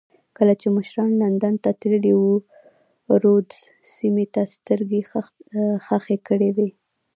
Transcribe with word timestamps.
کله 0.37 0.53
چې 0.61 0.67
مشران 0.77 1.11
لندن 1.23 1.53
ته 1.63 1.69
تللي 1.81 2.13
وو 2.19 2.31
رودز 3.23 3.59
سیمې 3.95 4.25
ته 4.33 4.41
سترګې 4.55 5.01
خښې 5.85 6.17
کړې 6.27 6.49
وې. 6.55 6.69